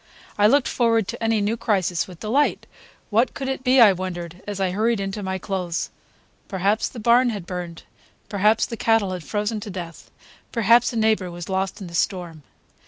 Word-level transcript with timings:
I 0.35 0.47
looked 0.47 0.67
forward 0.67 1.07
to 1.09 1.23
any 1.23 1.41
new 1.41 1.55
crisis 1.55 2.07
with 2.07 2.21
delight. 2.21 2.65
What 3.11 3.35
could 3.35 3.47
it 3.47 3.63
be, 3.63 3.79
I 3.79 3.93
wondered, 3.93 4.41
as 4.47 4.59
I 4.59 4.71
hurried 4.71 4.99
into 4.99 5.21
my 5.21 5.37
clothes. 5.37 5.91
Perhaps 6.47 6.89
the 6.89 6.99
barn 6.99 7.29
had 7.29 7.45
burned; 7.45 7.83
perhaps 8.27 8.65
the 8.65 8.77
cattle 8.77 9.11
had 9.11 9.23
frozen 9.23 9.59
to 9.59 9.69
death; 9.69 10.09
perhaps 10.51 10.91
a 10.91 10.95
neighbor 10.97 11.29
was 11.29 11.49
lost 11.49 11.81
in 11.81 11.85
the 11.85 11.93
storm. 11.93 12.41